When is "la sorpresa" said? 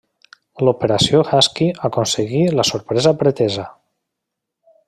2.57-3.15